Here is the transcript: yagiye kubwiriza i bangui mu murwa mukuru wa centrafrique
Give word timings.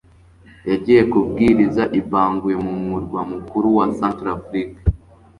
yagiye 0.69 1.01
kubwiriza 1.11 1.83
i 1.99 2.01
bangui 2.09 2.55
mu 2.65 2.73
murwa 2.85 3.21
mukuru 3.31 3.67
wa 3.77 3.85
centrafrique 3.97 4.79